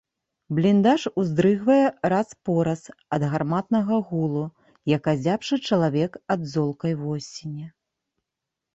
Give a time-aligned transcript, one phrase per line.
[0.59, 2.83] Бліндаж уздрыгвае раз-пораз
[3.17, 4.45] ад гарматнага гулу,
[4.97, 7.65] як азябшы чалавек ад золкай восені.